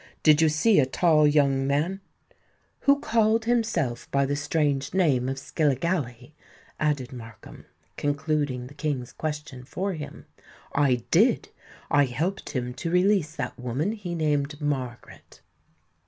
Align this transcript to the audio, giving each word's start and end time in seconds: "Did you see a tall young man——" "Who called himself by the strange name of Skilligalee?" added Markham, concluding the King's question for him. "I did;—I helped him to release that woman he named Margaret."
"Did 0.23 0.41
you 0.41 0.49
see 0.49 0.79
a 0.79 0.87
tall 0.87 1.27
young 1.27 1.67
man——" 1.67 2.01
"Who 2.89 2.99
called 2.99 3.45
himself 3.45 4.09
by 4.09 4.25
the 4.25 4.35
strange 4.35 4.95
name 4.95 5.29
of 5.29 5.37
Skilligalee?" 5.37 6.31
added 6.79 7.13
Markham, 7.13 7.65
concluding 7.97 8.65
the 8.65 8.73
King's 8.73 9.13
question 9.13 9.63
for 9.63 9.93
him. 9.93 10.25
"I 10.73 11.03
did;—I 11.11 12.05
helped 12.05 12.49
him 12.53 12.73
to 12.73 12.89
release 12.89 13.35
that 13.35 13.59
woman 13.59 13.91
he 13.91 14.15
named 14.15 14.59
Margaret." 14.59 15.41